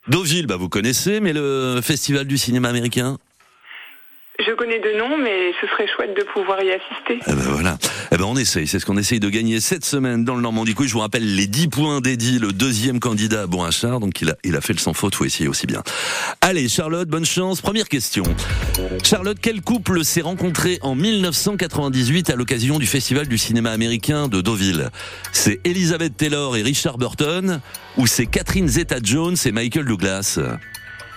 [0.06, 3.16] Deauville, bah vous connaissez, mais le festival du cinéma américain?
[4.40, 7.20] Je connais de noms, mais ce serait chouette de pouvoir y assister.
[7.24, 7.78] Eh ben voilà.
[8.10, 8.66] Eh ben on essaye.
[8.66, 10.88] C'est ce qu'on essaye de gagner cette semaine dans le Normandie Quiz.
[10.88, 14.00] Je vous rappelle les 10 points d'Eddie, le deuxième candidat à.
[14.00, 15.14] Donc il a, il a fait le sans faute.
[15.14, 15.84] Faut essayer aussi bien.
[16.40, 17.60] Allez, Charlotte, bonne chance.
[17.60, 18.24] Première question.
[19.04, 24.40] Charlotte, quel couple s'est rencontré en 1998 à l'occasion du Festival du cinéma américain de
[24.40, 24.90] Deauville?
[25.30, 27.60] C'est Elizabeth Taylor et Richard Burton
[27.96, 30.40] ou c'est Catherine Zeta-Jones et Michael Douglas?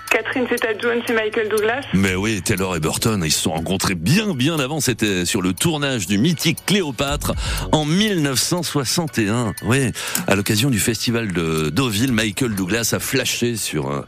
[0.10, 1.84] Catherine Zeta-Jones et Michael Douglas.
[1.93, 4.80] Mais oui, Taylor et Burton, ils se sont rencontrés bien, bien avant.
[4.80, 7.34] C'était sur le tournage du mythique Cléopâtre
[7.72, 9.54] en 1961.
[9.63, 9.91] Oui,
[10.28, 13.91] à l'occasion du festival de Deauville, Michael Douglas a flashé sur.
[13.91, 14.02] Euh,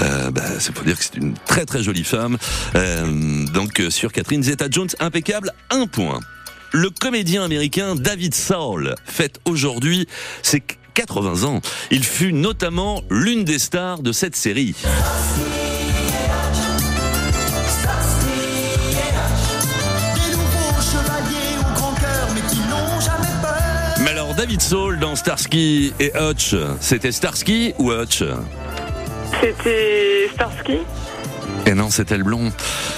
[0.00, 2.36] euh bah, ça faut dire que c'est une très très jolie femme.
[2.74, 6.20] Euh, donc euh, sur Catherine Zeta-Jones, impeccable, un point.
[6.72, 10.06] Le comédien américain David Saul fête aujourd'hui
[10.42, 10.62] ses
[10.96, 11.60] 80 ans.
[11.90, 14.74] Il fut notamment l'une des stars de cette série.
[24.00, 28.24] Mais alors David Saul dans Starsky et Hutch, c'était Starsky ou Hutch?
[29.42, 30.78] C'était Starsky
[31.66, 32.50] Et non, c'était le blond.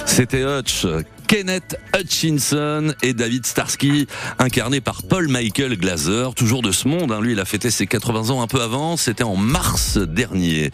[0.05, 0.85] C'était Hutch.
[1.29, 4.07] Kenneth Hutchinson et David Starsky,
[4.39, 7.11] incarné par Paul Michael Glaser, toujours de ce monde.
[7.11, 7.21] Hein.
[7.21, 8.97] Lui, il a fêté ses 80 ans un peu avant.
[8.97, 10.71] C'était en mars dernier.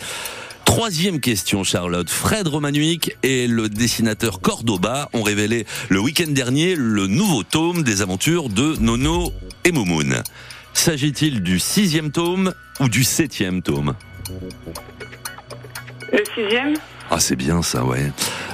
[0.64, 2.10] Troisième question, Charlotte.
[2.10, 8.02] Fred Romanuik et le dessinateur Cordoba ont révélé le week-end dernier le nouveau tome des
[8.02, 9.34] aventures de Nono
[9.66, 10.24] et Moumoun.
[10.74, 13.94] S'agit-il du sixième tome ou du septième tome?
[16.12, 16.76] Le sixième
[17.12, 18.12] ah, c'est bien ça, ouais.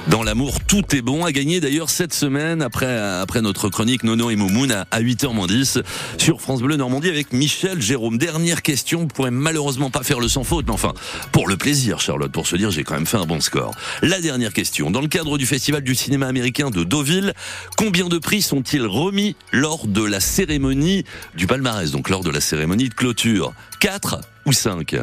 [0.08, 1.24] Dans l'amour, tout est bon.
[1.24, 5.82] À gagner d'ailleurs cette semaine, après, après notre chronique Nono et Moumoun à, 8h10
[6.18, 8.18] sur France Bleu Normandie avec Michel Jérôme.
[8.18, 10.92] Dernière question, vous pourrez malheureusement pas faire le sans faute, mais enfin,
[11.32, 13.74] pour le plaisir, Charlotte, pour se dire j'ai quand même fait un bon score.
[14.02, 14.90] La dernière question.
[14.90, 17.32] Dans le cadre du Festival du cinéma américain de Deauville,
[17.78, 22.42] combien de prix sont-ils remis lors de la cérémonie du palmarès, donc lors de la
[22.42, 24.94] cérémonie de clôture 4 ou 5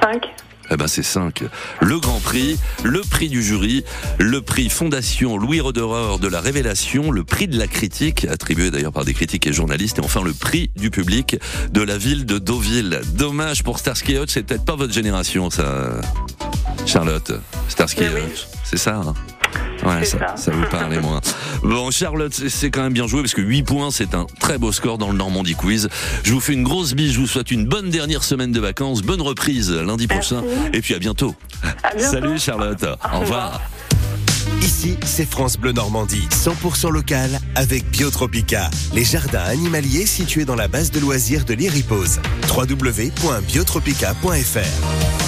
[0.00, 0.34] 5
[0.70, 1.44] eh ben c'est 5.
[1.80, 3.84] Le Grand Prix, le prix du jury,
[4.18, 8.92] le prix Fondation Louis Roderer de la Révélation, le prix de la critique, attribué d'ailleurs
[8.92, 11.36] par des critiques et journalistes, et enfin le prix du public
[11.70, 13.00] de la ville de Deauville.
[13.14, 16.00] Dommage pour Starsky Hutch, c'est peut-être pas votre génération ça,
[16.86, 17.32] Charlotte.
[17.68, 19.14] Starsky Hutch, c'est ça hein?
[19.84, 20.50] Ouais, ça, ça.
[20.50, 21.20] vous parle moins.
[21.62, 24.72] Bon, Charlotte, c'est quand même bien joué parce que 8 points, c'est un très beau
[24.72, 25.88] score dans le Normandie Quiz.
[26.24, 29.02] Je vous fais une grosse bise, je vous souhaite une bonne dernière semaine de vacances,
[29.02, 30.42] bonne reprise lundi prochain,
[30.72, 31.34] et puis à bientôt.
[31.98, 33.60] Salut Charlotte, au revoir.
[34.62, 40.68] Ici, c'est France Bleu Normandie, 100% local avec Biotropica, les jardins animaliers situés dans la
[40.68, 42.20] base de loisirs de l'Iripose.
[42.48, 45.27] www.biotropica.fr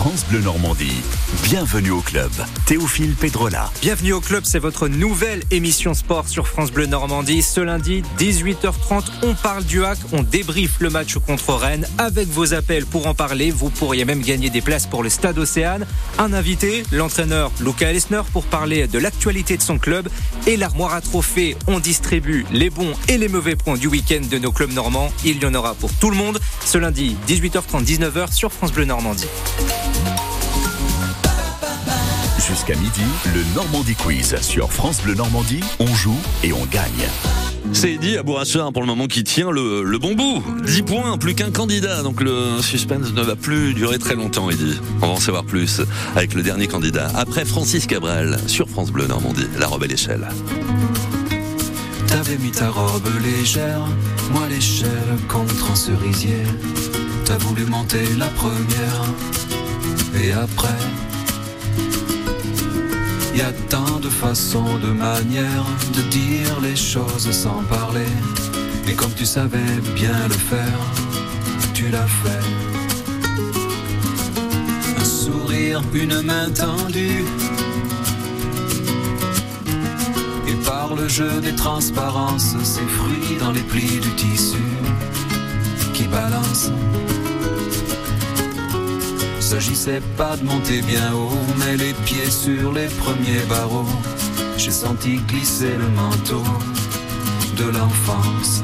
[0.00, 1.02] France Bleu Normandie.
[1.42, 2.30] Bienvenue au club.
[2.64, 3.70] Théophile Pedrola.
[3.82, 7.42] Bienvenue au club, c'est votre nouvelle émission sport sur France Bleu Normandie.
[7.42, 11.86] Ce lundi, 18h30, on parle du hack, on débriefe le match contre Rennes.
[11.98, 15.36] Avec vos appels pour en parler, vous pourriez même gagner des places pour le Stade
[15.36, 15.86] Océane.
[16.18, 20.08] Un invité, l'entraîneur Luca Lesner, pour parler de l'actualité de son club.
[20.46, 24.38] Et l'armoire à trophées, on distribue les bons et les mauvais points du week-end de
[24.38, 25.12] nos clubs normands.
[25.26, 26.40] Il y en aura pour tout le monde.
[26.64, 29.28] Ce lundi, 18h30, 19h sur France Bleu Normandie.
[32.38, 33.02] Jusqu'à midi,
[33.34, 35.60] le Normandie Quiz sur France Bleu Normandie.
[35.78, 37.08] On joue et on gagne.
[37.72, 40.42] C'est dit à Bourrachard pour le moment qui tient le, bon bout.
[40.64, 42.02] 10 points, plus qu'un candidat.
[42.02, 44.78] Donc le suspense ne va plus durer très longtemps, Eddy.
[45.02, 45.80] On va en savoir plus
[46.16, 47.10] avec le dernier candidat.
[47.14, 50.26] Après Francis Cabrel sur France Bleu Normandie, la robe à l'échelle.
[52.08, 53.86] T'avais mis ta robe légère,
[54.32, 54.90] moi l'échelle
[55.28, 56.42] contre un cerisier.
[57.24, 59.04] T'as voulu monter la première,
[60.22, 60.80] et après
[63.40, 65.64] y a tant de façons, de manières
[65.96, 68.12] de dire les choses sans parler.
[68.86, 70.80] Et comme tu savais bien le faire,
[71.72, 72.46] tu l'as fait.
[75.00, 77.24] Un sourire, une main tendue.
[80.48, 84.66] Et par le jeu des transparences, ces fruits dans les plis du tissu
[85.94, 86.72] qui balancent
[89.50, 93.96] s'agissait pas de monter bien haut, mais les pieds sur les premiers barreaux.
[94.56, 96.44] J'ai senti glisser le manteau
[97.56, 98.62] de l'enfance.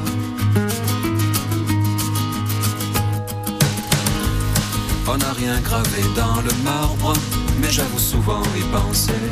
[5.09, 7.15] On n'a rien gravé dans le marbre,
[7.61, 9.25] mais j'avoue souvent y penser.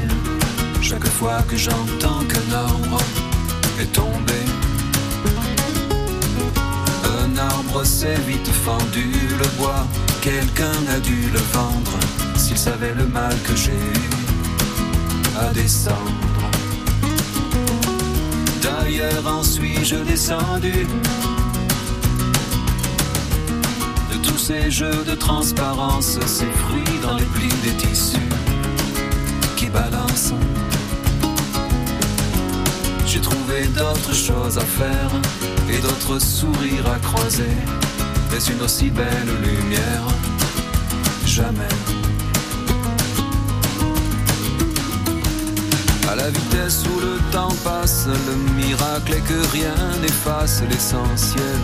[0.82, 3.00] Chaque fois que j'entends qu'un arbre
[3.80, 4.40] est tombé,
[7.22, 9.86] un arbre s'est vite fendu, le bois
[10.24, 11.98] quelqu'un a dû le vendre
[12.34, 16.48] s'il savait le mal que j'ai eu à descendre.
[18.62, 20.86] D'ailleurs en suis-je descendu
[24.10, 28.30] de tous ces jeux de transparence, ces fruits dans les plis des tissus
[29.56, 30.32] qui balancent.
[33.06, 35.10] J'ai trouvé d'autres choses à faire
[35.68, 37.56] et d'autres sourires à croiser,
[38.35, 40.07] mais une aussi belle lumière,
[41.24, 41.74] jamais.
[46.11, 51.61] À la vitesse où le temps passe, le miracle est que rien n'efface l'essentiel.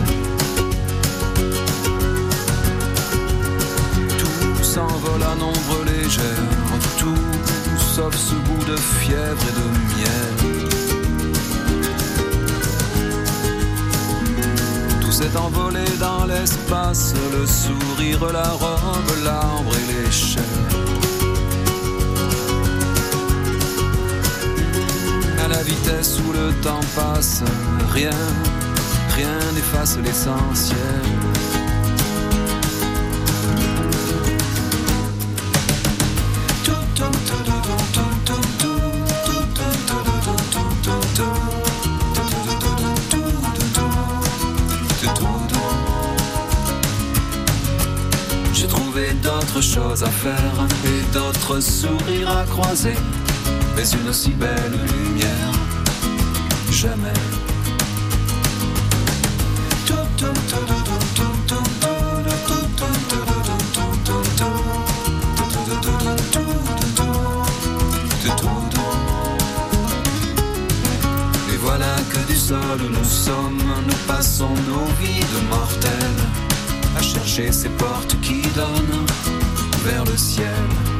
[4.17, 6.23] Tout s'envole à nombre légère,
[6.97, 7.15] tout
[7.95, 9.67] sauf ce goût de fièvre et de
[9.99, 10.40] miel.
[15.21, 20.43] S'est envolé dans l'espace, le sourire, la robe, l'arbre et l'échelle.
[25.43, 27.43] À la vitesse où le temps passe,
[27.93, 28.19] rien,
[29.15, 31.20] rien n'efface l'essentiel.
[49.61, 52.95] Choses à faire et d'autres sourires à croiser,
[53.75, 55.51] mais une aussi belle lumière,
[56.71, 57.13] jamais.
[71.53, 72.59] Et voilà que du sol
[72.89, 75.91] nous sommes, nous passons nos vies de mortels
[76.97, 79.40] à chercher ces portes qui donnent
[79.83, 80.90] vers le ciel.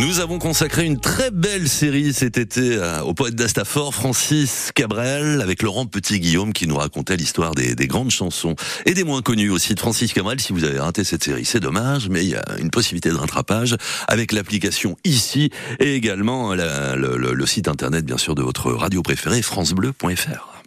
[0.00, 5.40] Nous avons consacré une très belle série cet été à- au poète d'Astafor, Francis Cabrel,
[5.42, 8.54] avec Laurent Petit-Guillaume qui nous racontait l'histoire des, des grandes chansons
[8.86, 10.38] et des moins connues aussi de Francis Cabrel.
[10.40, 13.16] Si vous avez raté cette série, c'est dommage, mais il y a une possibilité de
[13.16, 13.76] rattrapage
[14.06, 19.42] avec l'application ici et également le- le site internet, bien sûr, de votre radio préférée,
[19.42, 20.62] francebleu.fr.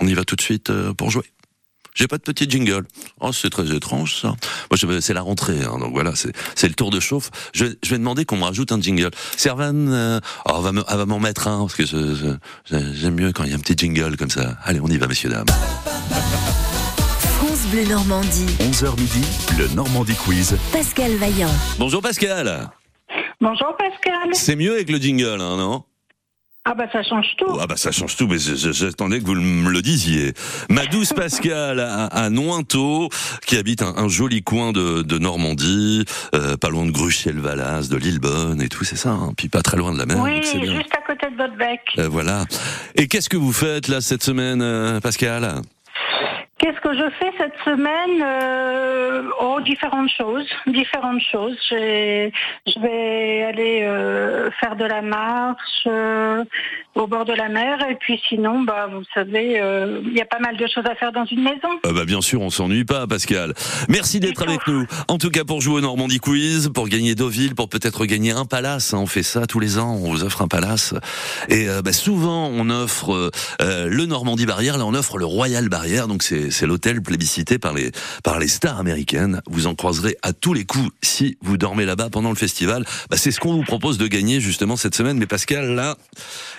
[0.00, 1.24] On y va tout de suite euh, pour jouer.
[1.94, 2.84] J'ai pas de petit jingle.
[3.20, 4.28] Oh, c'est très étrange ça.
[4.28, 4.36] Moi,
[4.74, 7.30] je- c'est la rentrée, hein, donc voilà, c'est c'est le tour de chauffe.
[7.54, 9.10] Je, je vais demander qu'on me rajoute un jingle.
[9.36, 12.14] Servan, euh, oh, elle va me- elle va m'en mettre un parce que je-
[12.68, 14.56] je- j'aime mieux quand il y a un petit jingle comme ça.
[14.64, 15.46] Allez, on y va, messieurs dames.
[17.38, 18.46] France Bleu Normandie.
[18.60, 19.22] 11h midi,
[19.58, 20.56] le Normandie Quiz.
[20.72, 21.50] Pascal Vaillant.
[21.78, 22.70] Bonjour Pascal.
[23.40, 24.30] Bonjour Pascal.
[24.32, 25.84] C'est mieux avec le jingle, hein, non?
[26.66, 27.58] Ah bah ça change tout.
[27.60, 30.32] Ah bah ça change tout, mais j'attendais que vous me le disiez.
[30.70, 33.10] Ma douce Pascal à, à Nointeau,
[33.46, 36.04] qui habite un, un joli coin de, de Normandie,
[36.34, 39.10] euh, pas loin de Gruchiel-Valas, de Lillebonne et tout, c'est ça.
[39.10, 39.32] hein.
[39.36, 40.74] Puis pas très loin de la mer, oui, donc c'est bien.
[40.76, 41.80] juste à côté de votre bec.
[41.98, 42.46] Euh, voilà.
[42.94, 45.60] Et qu'est-ce que vous faites là cette semaine, euh, Pascal?
[46.64, 51.56] Qu'est-ce que je fais cette semaine euh, Oh, différentes choses, différentes choses.
[51.68, 52.32] J'ai-
[52.66, 56.42] Je vais aller euh, faire de la marche euh,
[56.94, 60.24] au bord de la mer, et puis sinon, bah, vous savez, euh, il y a
[60.24, 61.68] pas mal de choses à faire dans une maison.
[61.84, 63.52] Euh, bah, Bien sûr, on s'ennuie pas, Pascal.
[63.90, 64.86] Merci d'être avec nous.
[65.08, 68.46] En tout cas, pour jouer au Normandie Quiz, pour gagner Deauville, pour peut-être gagner un
[68.46, 68.94] palace.
[68.94, 68.98] hein.
[69.00, 70.94] on fait ça tous les ans, on vous offre un palace.
[71.50, 74.78] Et euh, bah, souvent, on offre euh, le Normandie Barrière.
[74.78, 76.08] Là, on offre le Royal Barrière.
[76.08, 77.90] Donc, c'est c'est l'hôtel plébiscité par les
[78.22, 79.42] par les stars américaines.
[79.46, 82.84] Vous en croiserez à tous les coups si vous dormez là-bas pendant le festival.
[83.10, 85.18] Bah, c'est ce qu'on vous propose de gagner justement cette semaine.
[85.18, 85.96] Mais Pascal, là,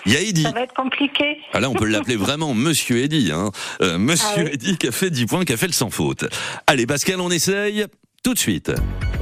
[0.06, 0.42] il y a Eddy.
[0.42, 1.38] Ça va être compliqué.
[1.52, 3.32] Ah là, on peut l'appeler vraiment Monsieur Eddy.
[3.32, 3.50] Hein.
[3.82, 4.50] Euh, Monsieur Ah oui.
[4.52, 6.24] Eddy qui a fait 10 points, qui a fait le sans faute.
[6.66, 7.86] Allez, Pascal, on essaye
[8.22, 8.72] tout de suite.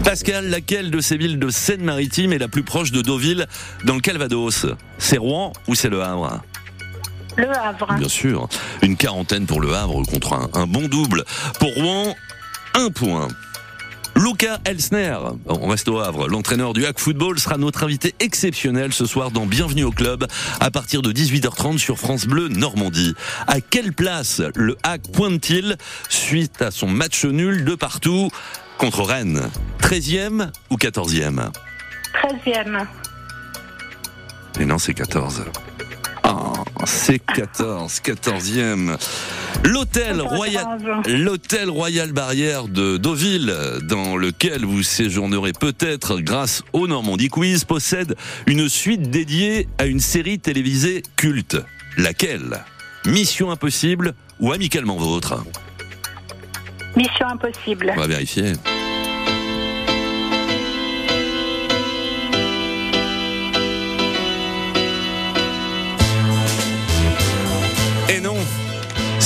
[0.04, 3.46] Pascal, laquelle de ces villes de Seine-Maritime est la plus proche de Deauville
[3.84, 4.66] dans le Calvados?
[4.98, 6.42] C'est Rouen ou c'est Le Havre?
[7.36, 7.94] Le Havre.
[7.98, 8.48] Bien sûr.
[8.82, 11.24] Une quarantaine pour Le Havre contre un, un bon double.
[11.58, 12.14] Pour Rouen,
[12.74, 13.28] un point.
[14.16, 19.06] Luca Elsner, on reste au Havre, l'entraîneur du Hack Football sera notre invité exceptionnel ce
[19.06, 20.26] soir dans Bienvenue au club
[20.60, 23.14] à partir de 18h30 sur France Bleu Normandie.
[23.48, 25.76] À quelle place le Hack pointe-t-il
[26.08, 28.30] suite à son match nul de partout
[28.78, 29.50] contre Rennes?
[29.80, 31.50] 13e ou 14e
[32.14, 32.86] 13e.
[34.60, 35.44] Et non, c'est 14.
[36.24, 36.52] Ah,
[36.86, 38.96] c'est 14, 14e.
[39.64, 40.20] L'hôtel
[41.68, 48.16] Royal Barrière de Deauville, dans lequel vous séjournerez peut-être grâce au Normandie Quiz, possède
[48.46, 51.58] une suite dédiée à une série télévisée culte.
[51.98, 52.64] Laquelle?
[53.04, 55.44] Mission Impossible ou Amicalement Vôtre?
[56.96, 57.92] Mission impossible.
[57.96, 58.52] On va vérifier.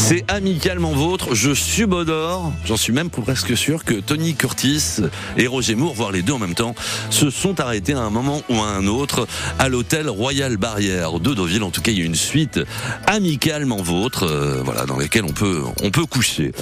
[0.09, 5.03] C'est amicalement vôtre, je subodore, j'en suis même presque sûr que Tony Curtis
[5.37, 6.75] et Roger Moore, voire les deux en même temps,
[7.11, 9.29] se sont arrêtés à un moment ou à un autre
[9.59, 11.63] à l'hôtel Royal Barrière de Deauville.
[11.63, 12.59] En tout cas, il y a une suite
[13.07, 16.53] amicalement vôtre, euh, voilà, dans laquelle on peut, on peut coucher.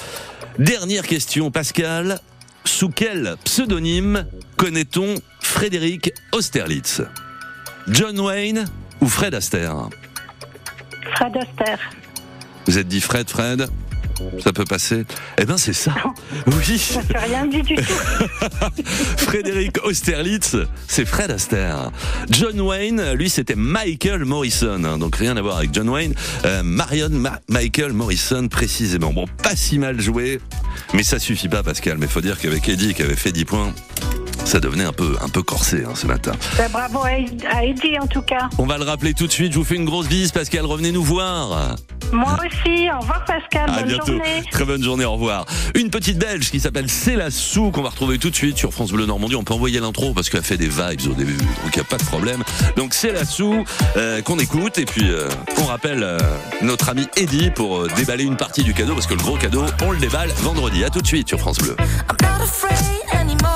[0.59, 2.19] Dernière question, Pascal.
[2.65, 4.27] Sous quel pseudonyme
[4.57, 7.01] connaît-on Frédéric Austerlitz?
[7.87, 8.65] John Wayne
[9.01, 9.89] ou Fred Astaire?
[11.15, 11.79] Fred Astaire.
[12.67, 13.69] Vous êtes dit Fred, Fred
[14.43, 15.05] ça peut passer
[15.39, 15.95] Eh ben c'est ça.
[16.47, 16.81] Oui.
[17.13, 17.83] N'ai rien dit du tout.
[19.19, 20.57] Frédéric Austerlitz,
[20.89, 21.91] c'est Fred Astaire.
[22.31, 24.83] John Wayne, lui, c'était Michael Morrison.
[24.85, 26.15] hein, donc rien à voir avec John Wayne.
[26.47, 29.13] Euh, Marion Ma- Michael Morrison, précisément.
[29.13, 30.41] Bon, pas si mal joué,
[30.95, 31.99] mais ça suffit pas, Pascal.
[31.99, 33.75] Mais faut dire qu'avec Eddie, qui avait fait 10 points,
[34.47, 36.33] ça devenait un peu, un peu corsé hein, ce matin.
[36.57, 38.49] Ben, bravo à Ed- à Eddie en tout cas.
[38.59, 39.53] On va le rappeler tout de suite.
[39.53, 40.65] Je vous fais une grosse bise, Pascal.
[40.65, 41.77] Revenez nous voir.
[42.13, 42.89] Moi aussi.
[42.95, 43.69] Au revoir Pascal.
[43.69, 44.07] À Bonne bientôt.
[44.13, 44.43] journée.
[44.51, 45.45] Très bonne journée, au revoir.
[45.75, 49.05] Une petite belge qui s'appelle Célassou qu'on va retrouver tout de suite sur France Bleu
[49.07, 49.35] Normandie.
[49.35, 51.85] On peut envoyer l'intro parce qu'elle fait des vibes au début, donc il n'y a
[51.85, 52.45] pas de problème.
[52.77, 53.65] Donc Célassou
[53.97, 55.29] euh, qu'on écoute et puis euh,
[55.61, 56.19] on rappelle euh,
[56.63, 59.65] notre ami Eddie pour euh, déballer une partie du cadeau parce que le gros cadeau,
[59.85, 60.85] on le déballe vendredi.
[60.85, 61.77] À tout de suite sur France Bleu.
[63.13, 63.56] I'm not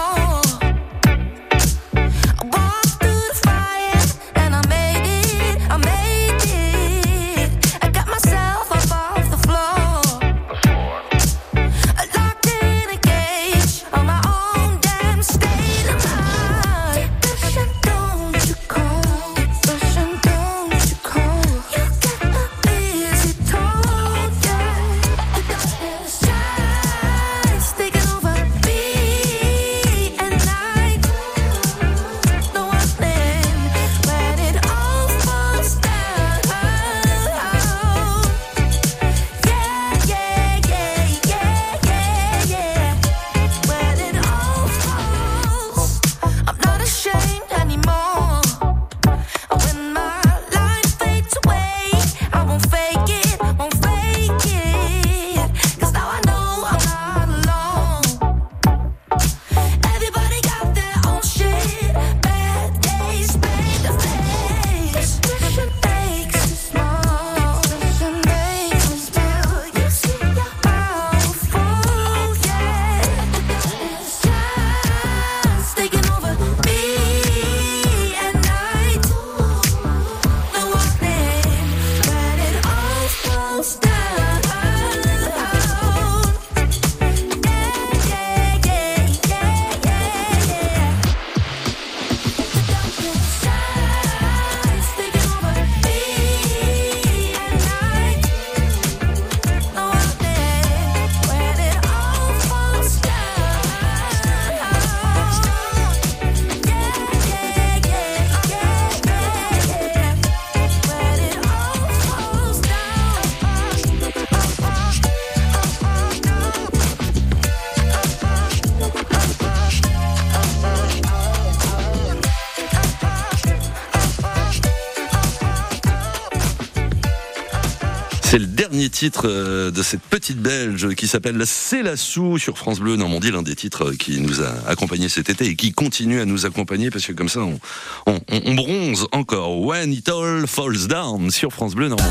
[129.01, 133.41] titre euh, de cette petite belge qui s'appelle C'est la sur France Bleu Normandie, l'un
[133.41, 136.91] des titres euh, qui nous a accompagnés cet été et qui continue à nous accompagner
[136.91, 137.59] parce que comme ça on,
[138.07, 139.59] on, on- on bronze encore.
[139.63, 142.11] When it all falls down sur France Bleu Normandie.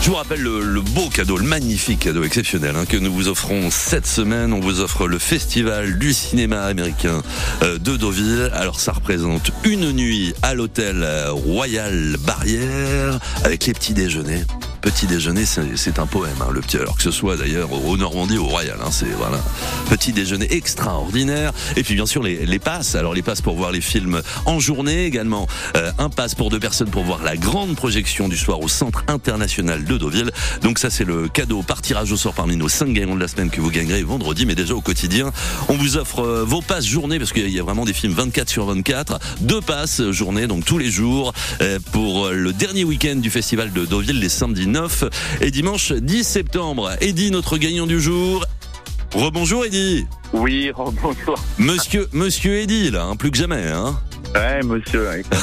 [0.00, 3.70] Je vous rappelle le, beau cadeau, le magnifique cadeau exceptionnel hein, que nous vous offrons
[3.70, 4.54] cette semaine.
[4.54, 7.20] On vous offre le Festival du cinéma américain
[7.62, 8.50] euh, de Deauville.
[8.54, 14.44] Alors ça représente une nuit à l'hôtel Royal Barrière avec les petits déjeuners.
[14.80, 16.76] Petit déjeuner, c'est un poème, hein, le petit.
[16.76, 19.38] Alors que ce soit d'ailleurs au Normandie, au Royal, hein, c'est voilà,
[19.90, 21.52] petit déjeuner extraordinaire.
[21.76, 22.94] Et puis bien sûr les, les passes.
[22.94, 25.46] Alors les passes pour voir les films en journée également.
[25.76, 29.04] Euh, un passe pour deux personnes pour voir la grande projection du soir au Centre
[29.08, 30.30] international de Deauville.
[30.62, 33.28] Donc ça c'est le cadeau par tirage au sort parmi nos cinq gagnants de la
[33.28, 34.46] semaine que vous gagnerez vendredi.
[34.46, 35.32] Mais déjà au quotidien,
[35.68, 38.48] on vous offre euh, vos passes journée parce qu'il y a vraiment des films 24
[38.48, 39.18] sur 24.
[39.40, 43.84] Deux passes journée, donc tous les jours euh, pour le dernier week-end du festival de
[43.84, 45.04] Deauville, les samedis samedi 9
[45.40, 46.90] et dimanche 10 septembre.
[47.00, 48.44] Eddy, notre gagnant du jour.
[49.14, 50.06] Rebonjour Eddy.
[50.32, 51.34] Oui, bonjour.
[51.58, 53.98] Monsieur, monsieur Eddy, là, hein, plus que jamais, hein.
[54.34, 55.26] Ouais, monsieur, avec.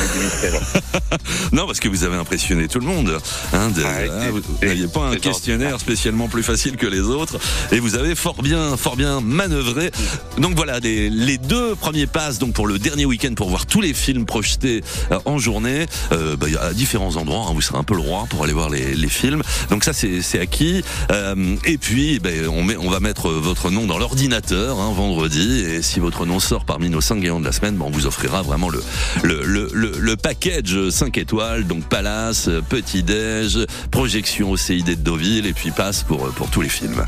[1.52, 3.18] Non, parce que vous avez impressionné tout le monde.
[3.54, 7.38] Hein, de- hein, vous n'aviez pas un questionnaire spécialement plus facile que les autres,
[7.72, 9.92] et vous avez fort bien, fort bien manœuvré.
[10.38, 13.82] Donc voilà, les, les deux premiers passes donc pour le dernier week-end pour voir tous
[13.82, 17.46] les films projetés euh, en journée, euh, bah, à différents endroits.
[17.50, 19.42] hein, vous serez un peu le roi pour aller voir les, les films.
[19.70, 20.84] Donc ça, c'est acquis.
[21.12, 25.60] Euh, et puis, ben, on, met, on va mettre votre nom dans l'ordinateur hein, vendredi,
[25.62, 28.06] et si votre nom sort parmi nos cinq gagnants de la semaine, ben, on vous
[28.08, 28.75] offrira vraiment le,
[29.24, 33.60] le, le, le, le package 5 étoiles, donc Palace, Petit Déj,
[33.92, 37.04] projection au CID de Deauville et puis passe pour, pour tous les films.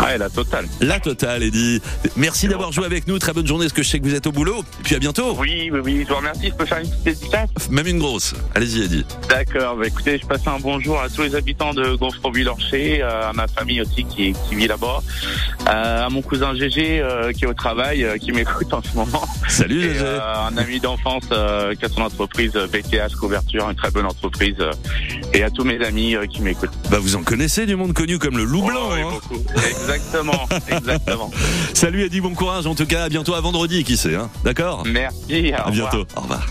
[0.00, 0.66] Ouais, la totale.
[0.80, 1.80] La totale, Eddy.
[2.16, 3.18] Merci d'avoir joué avec nous.
[3.18, 4.60] Très bonne journée, parce que je sais que vous êtes au boulot.
[4.80, 5.36] Et puis à bientôt.
[5.38, 6.48] Oui, oui, oui, je vous remercie.
[6.48, 8.34] Je peux faire une petite dédicace Même une grosse.
[8.54, 9.04] Allez-y, Eddy.
[9.28, 13.32] D'accord, bah écoutez, je passe un bonjour à tous les habitants de Gonfreville-Orcher, euh, à
[13.32, 15.02] ma famille aussi qui, qui vit là-bas,
[15.68, 19.22] euh, à mon cousin Gégé euh, qui est au travail, qui m'écoute en ce moment.
[19.48, 20.00] Salut Et, Gégé.
[20.04, 24.06] euh, un ami d'enfance euh, qui a son entreprise euh, BTH Couverture, une très bonne
[24.06, 24.56] entreprise.
[24.60, 24.72] euh,
[25.32, 26.70] et à tous mes amis euh, qui m'écoutent.
[26.90, 28.88] Bah vous en connaissez du monde connu comme le loup Oh, blanc.
[28.92, 29.08] oui, hein.
[29.10, 29.42] beaucoup.
[29.68, 31.30] Exactement, exactement.
[31.74, 32.66] Salut Eddy, bon courage.
[32.66, 34.14] En tout cas, à bientôt à vendredi, qui sait.
[34.14, 34.82] Hein D'accord?
[34.86, 36.04] Merci, À bientôt.
[36.16, 36.46] Au revoir.